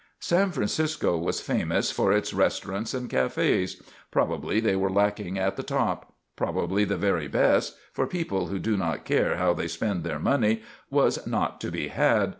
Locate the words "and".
2.95-3.07